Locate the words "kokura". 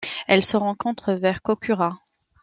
1.43-1.99